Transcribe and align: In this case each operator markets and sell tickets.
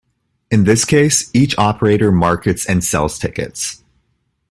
In 0.49 0.63
this 0.63 0.83
case 0.83 1.29
each 1.31 1.55
operator 1.59 2.11
markets 2.11 2.65
and 2.65 2.83
sell 2.83 3.07
tickets. 3.07 3.83